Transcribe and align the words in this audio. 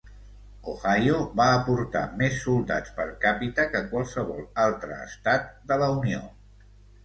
Ohio 0.71 1.19
va 1.41 1.45
aportar 1.57 2.01
més 2.23 2.39
soldats 2.47 2.95
per 2.97 3.07
càpita 3.27 3.69
que 3.77 3.85
qualsevol 3.95 4.43
altre 4.67 5.01
estat 5.07 5.49
de 5.73 5.83
la 5.87 5.95
Unió. 6.03 6.27